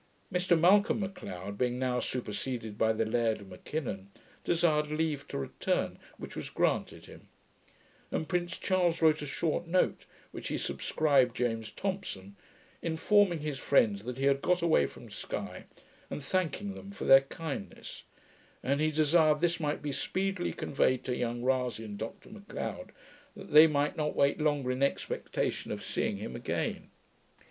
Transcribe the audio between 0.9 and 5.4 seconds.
M'Leod being now superseded by the Laird of M'Kinnon, desired leave to